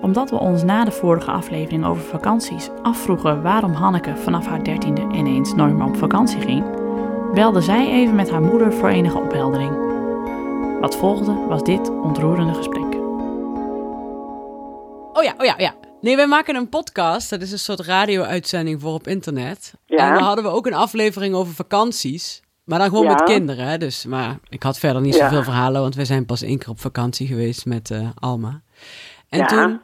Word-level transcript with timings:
Omdat 0.00 0.30
we 0.30 0.38
ons 0.38 0.62
na 0.62 0.84
de 0.84 0.90
vorige 0.90 1.30
aflevering 1.30 1.84
over 1.86 2.02
vakanties 2.02 2.68
afvroegen 2.82 3.42
waarom 3.42 3.72
Hanneke 3.72 4.16
vanaf 4.16 4.46
haar 4.46 4.64
dertiende 4.64 5.00
ineens 5.12 5.54
nooit 5.54 5.74
meer 5.74 5.86
op 5.86 5.96
vakantie 5.96 6.40
ging, 6.40 6.64
belde 7.34 7.60
zij 7.60 7.88
even 7.90 8.14
met 8.14 8.30
haar 8.30 8.42
moeder 8.42 8.72
voor 8.72 8.88
enige 8.88 9.18
opheldering. 9.18 9.86
Wat 10.80 10.96
volgde 10.96 11.32
was 11.32 11.62
dit 11.62 11.88
ontroerende 11.90 12.54
gesprek. 12.54 12.94
Oh 15.12 15.24
ja, 15.24 15.34
oh 15.38 15.44
ja, 15.44 15.54
ja. 15.56 15.74
Nee, 16.00 16.16
wij 16.16 16.26
maken 16.26 16.54
een 16.56 16.68
podcast. 16.68 17.30
Dat 17.30 17.40
is 17.42 17.52
een 17.52 17.58
soort 17.58 17.80
radio-uitzending 17.80 18.80
voor 18.80 18.92
op 18.92 19.06
internet. 19.06 19.74
Ja. 19.86 20.06
En 20.08 20.14
dan 20.14 20.22
hadden 20.22 20.44
we 20.44 20.50
ook 20.50 20.66
een 20.66 20.74
aflevering 20.74 21.34
over 21.34 21.54
vakanties. 21.54 22.42
Maar 22.64 22.78
dan 22.78 22.88
gewoon 22.88 23.04
Ja. 23.04 23.10
met 23.12 23.22
kinderen. 23.22 23.66
Hè? 23.66 23.78
Dus, 23.78 24.04
maar 24.06 24.38
ik 24.48 24.62
had 24.62 24.78
verder 24.78 25.02
niet 25.02 25.14
Ja. 25.14 25.28
zoveel 25.28 25.42
verhalen, 25.42 25.80
want 25.80 25.94
wij 25.94 26.04
zijn 26.04 26.26
pas 26.26 26.42
één 26.42 26.58
keer 26.58 26.68
op 26.68 26.80
vakantie 26.80 27.26
geweest 27.26 27.66
met 27.66 27.90
eh, 27.90 28.08
Alma. 28.18 28.60
En 29.28 29.38
Ja. 29.38 29.46
toen 29.46 29.80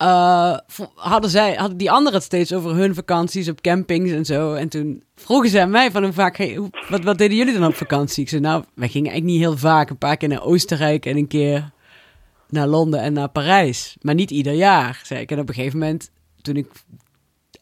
eh, 0.00 0.56
hadden, 0.94 1.30
zij, 1.30 1.54
hadden 1.54 1.76
die 1.76 1.90
anderen 1.90 2.14
het 2.14 2.22
steeds 2.22 2.52
over 2.54 2.74
hun 2.74 2.94
vakanties 2.94 3.48
op 3.48 3.60
campings 3.60 4.10
en 4.10 4.24
zo. 4.24 4.54
En 4.54 4.68
toen 4.68 5.02
vroegen 5.14 5.50
ze 5.50 5.60
aan 5.60 5.70
mij 5.70 5.90
van 5.90 6.02
hoe 6.02 6.12
vaak, 6.12 6.36
hey, 6.36 6.54
hoe- 6.54 6.70
wat, 6.88 7.04
wat 7.04 7.18
deden 7.18 7.36
jullie 7.36 7.58
dan 7.58 7.66
op 7.66 7.74
vakantie? 7.74 8.22
Ik 8.22 8.28
zei, 8.28 8.40
nou, 8.40 8.64
wij 8.74 8.88
gingen 8.88 9.10
eigenlijk 9.10 9.38
niet 9.38 9.48
heel 9.48 9.58
vaak. 9.58 9.90
Een 9.90 9.98
paar 9.98 10.16
keer 10.16 10.28
naar 10.28 10.42
Oostenrijk 10.44 11.06
en 11.06 11.16
een 11.16 11.26
keer 11.28 11.70
naar 12.48 12.66
Londen 12.66 13.00
en 13.00 13.12
naar 13.12 13.28
Parijs. 13.28 13.96
Maar 14.00 14.14
niet 14.14 14.30
ieder 14.30 14.52
jaar, 14.52 15.00
zei 15.04 15.20
ik. 15.20 15.30
En 15.30 15.38
op 15.38 15.48
een 15.48 15.54
gegeven 15.54 15.78
moment, 15.78 16.10
toen 16.42 16.56
ik 16.56 16.66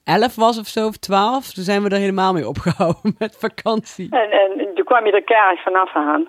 elf 0.05 0.35
was 0.35 0.59
of 0.59 0.67
zo, 0.69 0.87
of 0.87 0.97
twaalf, 0.97 1.53
toen 1.53 1.65
zijn 1.65 1.83
we 1.83 1.89
er 1.89 1.99
helemaal 1.99 2.33
mee 2.33 2.49
opgehouden 2.49 3.15
met 3.19 3.37
vakantie. 3.39 4.11
En, 4.11 4.31
en 4.31 4.75
toen 4.75 4.85
kwam 4.85 5.07
je 5.07 5.13
er 5.13 5.25
keihard 5.25 5.63
vanaf 5.63 5.95
aan. 5.95 6.29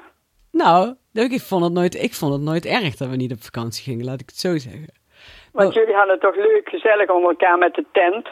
Nou, 0.51 0.95
ik 1.13 1.41
vond, 1.41 1.63
het 1.63 1.73
nooit, 1.73 1.95
ik 2.03 2.13
vond 2.13 2.33
het 2.33 2.41
nooit 2.41 2.65
erg 2.65 2.95
dat 2.95 3.09
we 3.09 3.15
niet 3.15 3.31
op 3.31 3.43
vakantie 3.43 3.83
gingen, 3.83 4.05
laat 4.05 4.21
ik 4.21 4.29
het 4.29 4.39
zo 4.39 4.57
zeggen. 4.57 4.87
Want 5.53 5.73
jullie 5.73 5.95
hadden 5.95 6.13
het 6.13 6.21
toch 6.21 6.35
leuk, 6.35 6.69
gezellig 6.69 7.09
onder 7.09 7.29
elkaar 7.29 7.57
met 7.57 7.73
de 7.73 7.85
tent. 7.91 8.27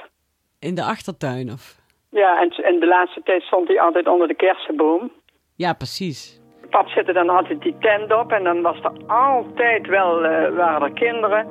In 0.60 0.76
de 0.76 0.84
achtertuin 0.84 1.52
of... 1.52 1.76
Ja, 2.10 2.42
en, 2.42 2.50
en 2.50 2.80
de 2.80 2.88
laatste 2.88 3.22
tijd 3.24 3.42
stond 3.42 3.68
hij 3.68 3.82
altijd 3.82 4.08
onder 4.08 4.28
de 4.28 4.36
kersenboom. 4.36 5.12
Ja, 5.56 5.74
precies. 5.74 6.42
Pap 6.70 6.88
zette 6.88 7.14
dan 7.14 7.30
altijd 7.30 7.62
die 7.62 7.76
tent 7.80 8.14
op 8.14 8.32
en 8.32 8.44
dan 8.44 8.62
was 8.62 8.80
er 8.84 8.92
altijd 9.08 9.88
wel, 9.88 10.24
eh, 10.24 10.56
waren 10.56 10.82
er 10.82 10.94
kinderen. 10.94 11.48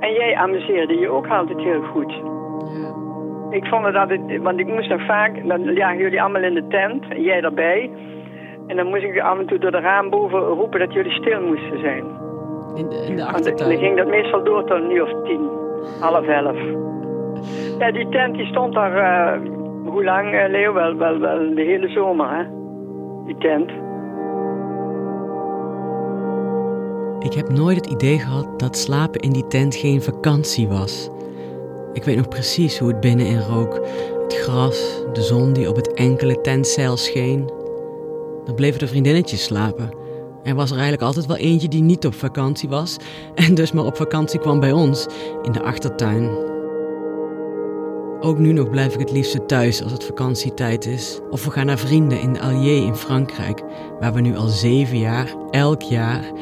En 0.00 0.12
jij 0.12 0.36
amuseerde 0.36 0.94
je 0.94 1.08
ook 1.08 1.26
altijd 1.26 1.58
heel 1.58 1.82
goed. 1.82 2.12
Ja. 2.12 2.94
Ik 3.50 3.66
vond 3.66 3.84
het 3.84 3.94
altijd, 3.94 4.42
want 4.42 4.58
ik 4.58 4.66
moest 4.66 4.88
nog 4.88 5.06
vaak, 5.06 5.48
dan 5.48 5.74
lagen 5.74 5.98
jullie 5.98 6.22
allemaal 6.22 6.42
in 6.42 6.54
de 6.54 6.66
tent, 6.66 7.08
en 7.08 7.22
jij 7.22 7.42
erbij. 7.42 7.90
En 8.66 8.76
dan 8.76 8.86
moest 8.86 9.02
ik 9.02 9.20
af 9.20 9.38
en 9.38 9.46
toe 9.46 9.58
door 9.58 9.70
de 9.70 9.80
raam 9.80 10.10
boven 10.10 10.40
roepen 10.40 10.80
dat 10.80 10.92
jullie 10.92 11.12
stil 11.12 11.40
moesten 11.40 11.80
zijn. 11.80 12.27
In 12.78 12.88
de, 12.88 12.96
in 12.96 13.00
de 13.00 13.06
Want 13.06 13.18
dan 13.18 13.26
achtertuin. 13.26 13.78
ging 13.78 13.96
dat 13.96 14.06
meestal 14.06 14.44
door 14.44 14.64
tot 14.64 14.76
een 14.76 14.90
uur 14.90 15.02
of 15.02 15.22
tien, 15.24 15.48
half 16.00 16.26
elf. 16.26 16.56
Ja, 17.78 17.90
die 17.92 18.08
tent 18.08 18.34
die 18.34 18.46
stond 18.46 18.74
daar, 18.74 18.96
eh, 18.96 19.40
hoe 19.84 20.04
lang, 20.04 20.34
eh, 20.34 20.48
Leo? 20.48 20.72
Wel, 20.72 20.96
wel, 20.96 21.18
wel 21.18 21.54
de 21.54 21.62
hele 21.62 21.88
zomer, 21.88 22.36
hè? 22.36 22.42
Die 23.26 23.36
tent. 23.38 23.70
Ik 27.18 27.32
heb 27.32 27.48
nooit 27.48 27.76
het 27.76 27.86
idee 27.86 28.18
gehad 28.18 28.60
dat 28.60 28.76
slapen 28.76 29.20
in 29.20 29.32
die 29.32 29.46
tent 29.46 29.74
geen 29.74 30.02
vakantie 30.02 30.68
was. 30.68 31.10
Ik 31.92 32.04
weet 32.04 32.16
nog 32.16 32.28
precies 32.28 32.78
hoe 32.78 32.88
het 32.88 33.00
binnenin 33.00 33.40
rook. 33.40 33.74
Het 34.22 34.34
gras, 34.36 35.04
de 35.12 35.22
zon 35.22 35.52
die 35.52 35.68
op 35.68 35.76
het 35.76 35.92
enkele 35.94 36.40
tentzeil 36.40 36.96
scheen. 36.96 37.50
Dan 38.44 38.54
bleven 38.54 38.78
de 38.78 38.86
vriendinnetjes 38.86 39.44
slapen. 39.44 39.90
Er 40.42 40.54
was 40.54 40.70
er 40.70 40.76
eigenlijk 40.76 41.06
altijd 41.06 41.26
wel 41.26 41.36
eentje 41.36 41.68
die 41.68 41.82
niet 41.82 42.06
op 42.06 42.14
vakantie 42.14 42.68
was 42.68 42.96
en 43.34 43.54
dus 43.54 43.72
maar 43.72 43.84
op 43.84 43.96
vakantie 43.96 44.40
kwam 44.40 44.60
bij 44.60 44.72
ons 44.72 45.06
in 45.42 45.52
de 45.52 45.62
achtertuin. 45.62 46.30
Ook 48.20 48.38
nu 48.38 48.52
nog 48.52 48.70
blijf 48.70 48.94
ik 48.94 49.00
het 49.00 49.12
liefste 49.12 49.46
thuis 49.46 49.82
als 49.82 49.92
het 49.92 50.04
vakantietijd 50.04 50.86
is. 50.86 51.20
Of 51.30 51.44
we 51.44 51.50
gaan 51.50 51.66
naar 51.66 51.78
vrienden 51.78 52.20
in 52.20 52.32
de 52.32 52.40
Allier 52.40 52.86
in 52.86 52.94
Frankrijk, 52.94 53.62
waar 54.00 54.12
we 54.12 54.20
nu 54.20 54.36
al 54.36 54.48
zeven 54.48 54.98
jaar, 54.98 55.34
elk 55.50 55.82
jaar, 55.82 56.32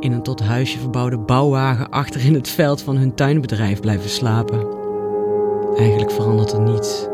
in 0.00 0.12
een 0.12 0.22
tot 0.22 0.40
huisje 0.40 0.78
verbouwde 0.78 1.18
bouwwagen 1.18 1.90
achter 1.90 2.24
in 2.24 2.34
het 2.34 2.48
veld 2.48 2.82
van 2.82 2.96
hun 2.96 3.14
tuinbedrijf 3.14 3.80
blijven 3.80 4.10
slapen. 4.10 4.66
Eigenlijk 5.76 6.10
verandert 6.10 6.52
er 6.52 6.60
niets. 6.60 7.06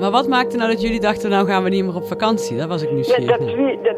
Maar 0.00 0.10
wat 0.10 0.28
maakte 0.28 0.56
nou 0.56 0.70
dat 0.70 0.82
jullie 0.82 1.00
dachten, 1.00 1.30
nou 1.30 1.46
gaan 1.46 1.62
we 1.64 1.68
niet 1.70 1.84
meer 1.84 1.94
op 1.96 2.08
vakantie? 2.08 2.56
Dat 2.58 2.68
was 2.68 2.82
ik 2.82 2.88
Ja, 2.88 2.94
nieuwsgierig 2.94 3.36
dat, 3.36 3.54
wie- 3.54 3.80
dat, 3.82 3.96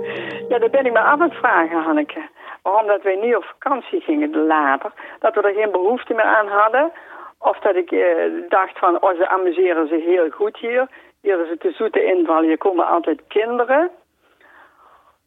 ja, 0.48 0.58
dat 0.58 0.70
ben 0.70 0.86
ik 0.86 0.92
me 0.92 0.98
af 0.98 1.20
aan 1.20 1.28
het 1.28 1.34
vragen, 1.38 1.82
Hanneke. 1.82 2.20
Waarom 2.62 2.86
dat 2.86 3.02
wij 3.02 3.16
niet 3.16 3.36
op 3.36 3.44
vakantie 3.44 4.00
gingen 4.00 4.46
later. 4.46 4.92
Dat 5.18 5.34
we 5.34 5.40
er 5.42 5.54
geen 5.54 5.70
behoefte 5.70 6.14
meer 6.14 6.24
aan 6.24 6.48
hadden. 6.48 6.92
Of 7.38 7.58
dat 7.58 7.74
ik 7.76 7.90
eh, 7.90 8.04
dacht 8.48 8.78
van, 8.78 9.02
oh, 9.02 9.16
ze 9.16 9.28
amuseren 9.28 9.88
zich 9.88 10.04
heel 10.04 10.30
goed 10.30 10.56
hier. 10.58 10.88
Hier 11.20 11.40
is 11.42 11.48
het 11.48 11.60
de 11.60 11.70
zoete 11.72 12.04
inval, 12.04 12.42
hier 12.42 12.58
komen 12.58 12.86
altijd 12.86 13.20
kinderen. 13.28 13.90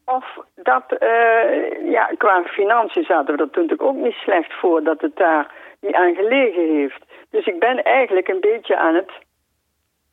Of 0.04 0.24
dat, 0.54 0.84
eh, 0.98 1.90
ja, 1.90 2.10
qua 2.18 2.42
financiën 2.44 3.04
zaten 3.04 3.36
we 3.36 3.42
er 3.42 3.50
toen 3.50 3.62
natuurlijk 3.62 3.88
ook 3.88 4.04
niet 4.04 4.12
slecht 4.14 4.52
voor 4.52 4.82
dat 4.82 5.00
het 5.00 5.16
daar 5.16 5.50
niet 5.80 5.94
aan 5.94 6.14
gelegen 6.14 6.74
heeft. 6.76 7.04
Dus 7.30 7.46
ik 7.46 7.58
ben 7.58 7.82
eigenlijk 7.82 8.28
een 8.28 8.40
beetje 8.40 8.76
aan 8.76 8.94
het 8.94 9.10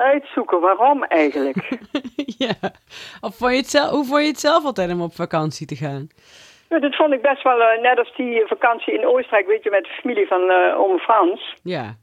uitzoeken 0.04 0.60
waarom 0.60 1.04
eigenlijk. 1.04 1.58
ja. 2.46 2.54
Of 3.22 3.36
vond 3.38 3.52
je 3.52 3.58
het 3.58 3.70
zelf, 3.70 3.90
hoe 3.90 4.06
vond 4.06 4.22
je 4.22 4.28
het 4.28 4.40
zelf 4.40 4.64
altijd 4.66 4.92
om 4.92 5.02
op 5.02 5.14
vakantie 5.16 5.68
te 5.68 5.76
gaan? 5.76 6.08
Ja, 6.70 6.80
dat 6.80 6.96
vond 6.96 7.14
ik 7.14 7.22
best 7.22 7.44
wel, 7.44 7.62
eh, 7.62 7.82
net 7.82 7.98
als 7.98 8.14
die 8.16 8.44
vakantie 8.48 8.94
in 8.94 9.06
Oostenrijk, 9.08 9.48
weet 9.48 9.64
je, 9.64 9.70
met 9.70 9.84
de 9.84 9.90
familie 10.02 10.28
van 10.28 10.50
eh 10.50 10.80
oom 10.80 10.98
Frans. 11.00 11.54
Ja. 11.64 11.96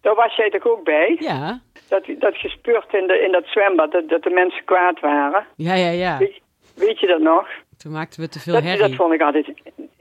Daar 0.00 0.14
was 0.14 0.36
jij 0.36 0.50
toch 0.50 0.66
ook 0.66 0.84
bij? 0.84 1.16
Ja. 1.18 1.60
Dat, 1.88 2.04
dat 2.18 2.36
gespeurd 2.36 2.92
in, 2.94 3.06
de, 3.06 3.18
in 3.20 3.32
dat 3.32 3.44
zwembad, 3.46 3.92
dat, 3.92 4.08
dat 4.08 4.22
de 4.22 4.30
mensen 4.30 4.64
kwaad 4.64 5.00
waren. 5.00 5.46
Ja, 5.56 5.74
ja, 5.74 5.90
ja. 5.90 6.18
Weet, 6.18 6.40
weet 6.76 7.00
je 7.00 7.06
dat 7.06 7.20
nog? 7.20 7.48
Toen 7.76 7.92
maakten 7.92 8.20
we 8.20 8.28
te 8.28 8.40
veel 8.40 8.52
Dat, 8.54 8.62
herrie. 8.62 8.80
dat 8.88 8.94
vond 8.94 9.12
ik 9.12 9.20
altijd. 9.22 9.52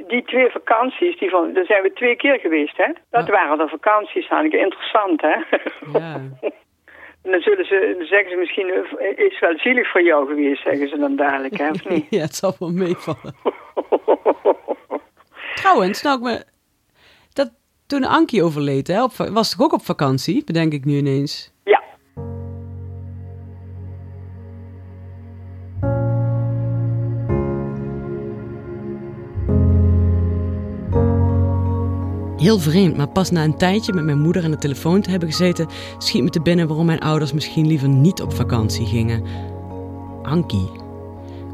Die 0.08 0.24
twee 0.24 0.50
vakanties, 0.50 1.20
die 1.20 1.30
vond, 1.30 1.56
daar 1.56 1.66
zijn 1.66 1.82
we 1.84 1.94
twee 1.94 2.16
keer 2.16 2.40
geweest, 2.40 2.78
hè? 2.78 2.88
Dat 3.10 3.26
Ja. 3.28 3.32
waren 3.32 3.58
de 3.58 3.68
vakanties, 3.68 4.28
Hanneke. 4.28 4.58
Interessant, 4.58 5.22
hè? 5.22 5.36
Ja. 6.00 6.20
En 7.32 7.38
dan 7.42 7.46
zullen 7.46 7.66
ze, 7.66 7.96
dan 7.98 8.08
zeggen 8.08 8.30
ze 8.30 8.36
misschien, 8.38 8.70
eh, 8.70 9.26
is 9.26 9.40
wel 9.40 9.58
zielig 9.58 9.92
voor 9.92 10.04
jou 10.04 10.28
geweest, 10.28 10.64
zeggen 10.64 10.90
ze 10.90 10.98
dan 10.98 11.16
dadelijk, 11.16 11.58
hè? 11.58 11.70
Of 11.70 11.90
niet? 11.90 12.06
ja, 12.18 12.22
het 12.22 12.36
zal 12.36 12.56
wel 12.60 12.72
meevallen. 12.72 13.36
Trouwens, 15.62 16.02
nou, 16.02 16.18
ik 16.18 16.24
me, 16.24 16.44
dat, 17.34 17.52
toen 17.88 18.04
Ankie 18.04 18.44
overleed, 18.44 18.88
hè, 18.88 19.04
op, 19.04 19.12
was 19.12 19.50
toch 19.50 19.66
ook 19.66 19.74
op 19.74 19.86
vakantie, 19.86 20.44
bedenk 20.44 20.74
ik 20.74 20.86
nu 20.86 20.98
ineens. 20.98 21.51
Heel 32.42 32.60
vreemd, 32.60 32.98
maar 32.98 33.08
pas 33.08 33.32
na 33.32 33.44
een 33.44 33.58
tijdje 33.58 33.94
met 33.94 34.04
mijn 34.04 34.22
moeder 34.22 34.44
aan 34.44 34.52
de 34.52 34.58
telefoon 34.58 35.02
te 35.02 35.10
hebben 35.10 35.30
gezeten, 35.30 35.68
schiet 35.98 36.24
me 36.24 36.30
te 36.30 36.42
binnen 36.42 36.68
waarom 36.68 36.86
mijn 36.86 37.00
ouders 37.00 37.34
misschien 37.34 37.68
liever 37.68 37.90
niet 37.90 38.22
op 38.22 38.34
vakantie 38.34 38.86
gingen. 38.86 39.24
Ankie. 40.24 40.70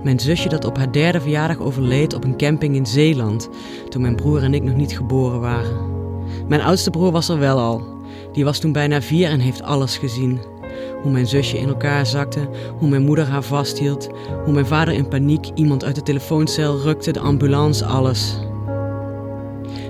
Mijn 0.04 0.20
zusje 0.20 0.50
dat 0.50 0.66
op 0.66 0.78
haar 0.78 0.92
derde 0.92 1.22
verjaardag 1.22 1.60
overleed 1.60 2.14
op 2.14 2.24
een 2.24 2.38
camping 2.38 2.76
in 2.76 2.86
Zeeland, 2.86 3.50
toen 3.90 4.02
mijn 4.02 4.16
broer 4.16 4.44
en 4.44 4.54
ik 4.54 4.64
nog 4.64 4.76
niet 4.76 4.98
geboren 4.98 5.40
waren. 5.40 5.78
Mijn 6.48 6.62
oudste 6.62 6.90
broer 6.90 7.12
was 7.12 7.30
er 7.30 7.40
wel 7.40 7.60
al. 7.60 7.84
Die 8.34 8.46
was 8.46 8.60
toen 8.60 8.72
bijna 8.72 9.02
vier 9.02 9.30
en 9.30 9.40
heeft 9.40 9.62
alles 9.62 9.98
gezien. 9.98 10.40
Hoe 11.02 11.12
mijn 11.12 11.28
zusje 11.28 11.60
in 11.60 11.68
elkaar 11.68 12.06
zakte, 12.06 12.50
hoe 12.78 12.90
mijn 12.90 13.06
moeder 13.06 13.26
haar 13.26 13.44
vasthield, 13.44 14.10
hoe 14.44 14.54
mijn 14.54 14.66
vader 14.66 14.94
in 14.94 15.08
paniek 15.08 15.46
iemand 15.54 15.84
uit 15.84 15.96
de 15.96 16.04
telefooncel 16.04 16.80
rukte, 16.80 17.12
de 17.12 17.20
ambulance, 17.20 17.86
alles. 17.86 18.47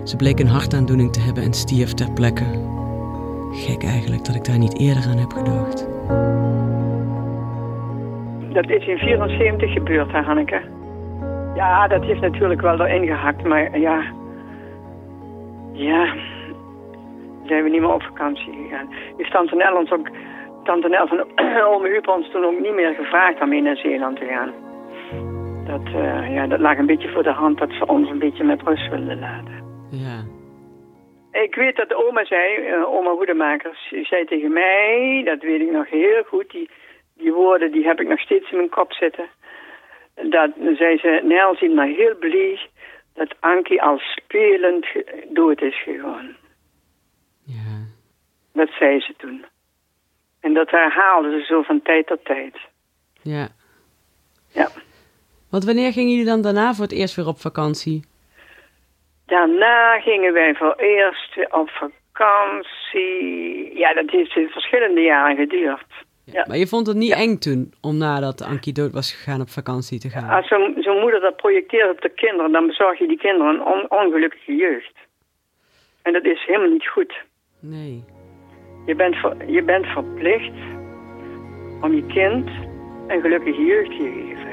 Ze 0.08 0.16
bleek 0.16 0.40
een 0.40 0.48
hartaandoening 0.48 1.14
te 1.14 1.20
hebben 1.20 1.44
en 1.44 1.54
stierf 1.54 1.94
ter 1.94 2.12
plekke. 2.12 2.46
Gek 3.52 3.84
eigenlijk 3.84 4.26
dat 4.26 4.36
ik 4.36 4.46
daar 4.46 4.58
niet 4.58 4.80
eerder 4.80 5.04
aan 5.12 5.18
heb 5.18 5.32
gedacht. 5.32 5.78
Dat 8.54 8.70
is 8.70 8.88
in 8.88 8.98
74 8.98 9.74
gebeurd, 9.74 10.12
hè, 10.12 10.22
Hanneke? 10.22 10.62
Ja, 11.56 11.88
dat 11.88 12.04
heeft 12.04 12.22
natuurlijk 12.22 12.62
wel 12.62 12.80
erin 12.80 13.06
gehakt, 13.08 13.44
maar 13.44 13.80
ja... 13.80 14.04
Ja... 15.74 16.14
Zijn 17.46 17.64
we 17.64 17.70
niet 17.70 17.82
meer 17.82 17.94
op 17.94 18.02
vakantie 18.02 18.54
gegaan. 18.54 18.88
Heeft 19.18 19.32
Tante 19.32 19.56
Nel 19.56 19.78
ook... 19.90 20.10
Tante 20.64 20.90
Nel 20.90 21.08
van 21.08 21.24
Ome 21.72 21.88
Huub 21.88 22.08
ons 22.08 22.32
toen 22.32 22.46
ook 22.46 22.60
niet 22.60 22.76
meer 22.76 22.94
gevraagd 22.94 23.42
om 23.42 23.50
mee 23.50 23.62
naar 23.62 23.78
Zeeland 23.78 24.18
te 24.18 24.26
gaan. 24.26 24.52
Dat, 25.66 25.94
eh, 25.94 26.34
ja, 26.34 26.48
dat 26.48 26.60
lag 26.60 26.78
een 26.78 26.86
beetje 26.86 27.10
voor 27.10 27.24
de 27.24 27.32
hand 27.32 27.58
dat 27.58 27.72
ze 27.72 27.86
ons 27.86 28.10
een 28.10 28.20
beetje 28.20 28.44
met 28.44 28.62
rust 28.62 28.90
wilden 28.90 29.20
laten. 29.20 29.58
Ja. 30.18 31.42
Ik 31.42 31.56
weet 31.56 31.76
dat 31.76 31.94
oma 31.94 32.26
zei, 32.26 32.56
eh, 32.56 32.94
oma 32.94 33.12
Hoedemakers, 33.12 33.88
die 33.90 34.06
zei 34.06 34.26
tegen 34.26 34.54
mij, 34.54 35.22
dat 35.26 35.42
weet 35.42 35.62
ik 35.62 35.72
nog 35.72 35.90
heel 35.90 36.24
goed, 36.24 36.50
die, 36.50 36.70
die 37.14 37.34
woorden 37.34 37.72
die 37.72 37.86
heb 37.86 38.00
ik 38.00 38.08
nog 38.08 38.20
steeds 38.20 38.52
in 38.52 38.58
mijn 38.58 38.70
kop 38.70 38.94
zitten. 38.94 39.30
dat 40.16 40.52
zei 40.78 40.98
ze, 40.98 41.22
Nel 41.24 41.56
ziet 41.56 41.74
maar 41.74 41.88
heel 41.88 42.16
blij 42.16 42.60
dat 43.14 43.36
Ankie 43.40 43.82
al 43.82 43.98
spelend 43.98 44.86
dood 45.30 45.62
is 45.62 45.84
gegaan. 45.84 46.36
Ja. 47.44 47.86
Dat 48.54 48.70
zei 48.80 49.00
ze 49.00 49.14
toen. 49.18 49.46
En 50.40 50.54
dat 50.54 50.70
herhaalde 50.70 51.30
ze 51.30 51.46
zo 51.46 51.62
van 51.62 51.82
tijd 51.82 52.08
tot 52.08 52.26
tijd. 52.26 52.56
Ja. 53.22 53.48
Ja. 54.54 54.68
Want 55.50 55.66
wanneer 55.66 55.92
gingen 55.92 56.12
jullie 56.12 56.26
dan 56.26 56.42
daarna 56.42 56.74
voor 56.74 56.84
het 56.84 56.94
eerst 56.94 57.16
weer 57.16 57.28
op 57.28 57.40
vakantie? 57.40 58.04
Daarna 59.28 60.00
gingen 60.00 60.34
wij 60.34 60.56
voor 60.56 60.74
eerst 60.78 61.54
op 61.54 61.70
vakantie. 61.70 63.78
Ja, 63.78 63.94
dat 63.94 64.10
heeft 64.10 64.36
in 64.36 64.48
verschillende 64.50 65.02
jaren 65.02 65.36
geduurd. 65.36 65.86
Ja. 66.26 66.46
Maar 66.48 66.58
je 66.58 66.68
vond 66.68 66.88
het 66.88 66.96
niet 66.98 67.14
eng 67.14 67.38
toen 67.38 67.74
om 67.82 67.98
nadat 67.98 68.42
Ankie 68.42 68.74
dood 68.74 68.92
was 68.92 69.14
gegaan 69.14 69.42
op 69.42 69.50
vakantie 69.50 70.00
te 70.00 70.10
gaan? 70.10 70.30
Als 70.30 70.48
zo'n 70.48 70.76
zo'n 70.80 71.00
moeder 71.00 71.20
dat 71.20 71.36
projecteert 71.36 71.92
op 71.92 72.02
de 72.02 72.10
kinderen, 72.10 72.52
dan 72.52 72.68
bezorg 72.68 73.00
je 73.00 73.08
die 73.08 73.18
kinderen 73.18 73.54
een 73.56 73.66
on- 73.66 73.92
ongelukkige 73.92 74.56
jeugd. 74.56 74.94
En 76.04 76.14
dat 76.14 76.26
is 76.26 76.46
helemaal 76.46 76.70
niet 76.70 76.88
goed. 76.88 77.14
Nee. 77.62 78.04
Je 78.86 78.96
bent, 78.96 79.16
ver- 79.16 79.50
je 79.52 79.64
bent 79.64 79.86
verplicht 79.86 80.54
om 81.82 81.94
je 81.94 82.06
kind 82.06 82.50
een 83.08 83.22
gelukkige 83.22 83.66
jeugd 83.66 83.90
te 83.90 83.96
geven. 83.98 84.46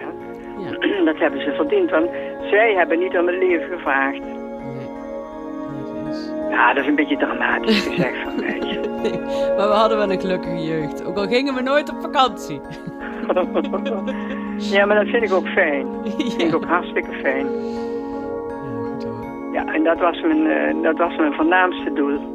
Ja. 0.64 1.04
Dat 1.12 1.18
hebben 1.18 1.40
ze 1.40 1.54
verdiend, 1.54 1.90
want 1.90 2.10
zij 2.50 2.74
hebben 2.74 2.98
niet 2.98 3.16
om 3.16 3.26
het 3.26 3.36
leven 3.36 3.68
gevraagd. 3.76 4.22
Ja, 6.50 6.72
dat 6.74 6.82
is 6.82 6.88
een 6.88 6.94
beetje 6.94 7.16
dramatisch 7.16 7.86
gezegd 7.86 8.18
van 8.22 8.36
mij. 8.40 8.58
Nee, 9.04 9.20
maar 9.56 9.68
we 9.68 9.74
hadden 9.74 9.98
wel 9.98 10.10
een 10.10 10.20
gelukkige 10.20 10.64
jeugd. 10.64 11.04
Ook 11.04 11.16
al 11.16 11.26
gingen 11.26 11.54
we 11.54 11.60
nooit 11.62 11.90
op 11.90 12.00
vakantie. 12.00 12.60
ja, 14.56 14.86
maar 14.86 14.96
dat 14.96 15.06
vind 15.06 15.22
ik 15.22 15.32
ook 15.32 15.46
fijn. 15.48 15.86
Dat 16.02 16.12
vind 16.32 16.42
ik 16.42 16.54
ook 16.54 16.64
hartstikke 16.64 17.12
fijn. 17.12 17.46
ja, 17.46 18.82
goed 18.82 19.04
hoor. 19.04 19.24
Ja, 19.52 19.64
en 19.72 19.84
dat 19.84 19.98
was 19.98 20.20
mijn, 20.20 20.46
eh, 20.46 20.82
dat 20.82 20.96
was 20.98 21.16
mijn 21.16 21.32
voornaamste 21.34 21.92
doel. 21.92 22.33